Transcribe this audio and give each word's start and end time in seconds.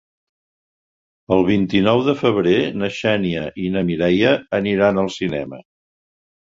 El 1.35 1.45
vint-i-nou 1.49 2.01
de 2.09 2.17
febrer 2.23 2.57
na 2.83 2.91
Xènia 2.97 3.47
i 3.67 3.71
na 3.77 3.87
Mireia 3.93 4.35
aniran 4.63 5.03
al 5.05 5.17
cinema. 5.23 5.67